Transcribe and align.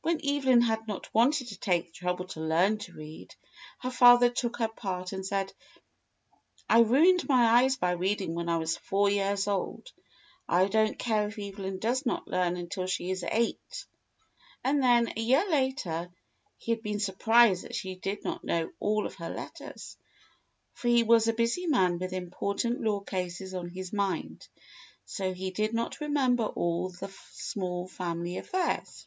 When 0.00 0.24
Evelyn 0.26 0.62
had 0.62 0.88
not 0.88 1.12
wanted 1.12 1.48
to 1.48 1.58
take 1.58 1.84
the 1.88 1.92
trouble 1.92 2.24
to 2.28 2.40
learn 2.40 2.78
to 2.78 2.94
read, 2.94 3.34
her 3.80 3.90
father 3.90 4.30
took 4.30 4.56
her 4.56 4.66
part 4.68 5.12
and 5.12 5.26
said: 5.26 5.52
"I 6.66 6.80
ruined 6.80 7.28
my 7.28 7.60
eyes 7.60 7.76
by 7.76 7.90
reading 7.90 8.34
when 8.34 8.48
I 8.48 8.56
was 8.56 8.78
four 8.78 9.10
years 9.10 9.46
old. 9.46 9.92
I 10.48 10.68
don't 10.68 10.98
care 10.98 11.28
if 11.28 11.38
Evelyn 11.38 11.78
does 11.78 12.06
not 12.06 12.26
learn 12.26 12.56
until 12.56 12.86
she 12.86 13.10
is 13.10 13.22
eight." 13.30 13.84
And 14.64 14.82
then, 14.82 15.12
a 15.14 15.20
year 15.20 15.46
later, 15.50 16.10
he 16.56 16.72
had 16.72 16.80
been 16.82 17.00
surprised 17.00 17.64
that 17.64 17.74
she 17.74 17.94
did 17.96 18.24
not 18.24 18.42
know 18.42 18.70
all 18.80 19.04
of 19.04 19.16
her 19.16 19.28
letters, 19.28 19.98
for 20.72 20.88
he 20.88 21.02
was 21.02 21.28
a 21.28 21.34
busy 21.34 21.66
man 21.66 21.98
with 21.98 22.14
important 22.14 22.80
law 22.80 23.00
cases 23.00 23.52
on 23.52 23.68
his 23.68 23.92
mind, 23.92 24.48
so 25.04 25.34
he 25.34 25.50
did 25.50 25.74
not 25.74 26.00
remember 26.00 26.44
all 26.44 26.88
the 26.88 27.14
small 27.32 27.86
family 27.86 28.38
affairs. 28.38 29.06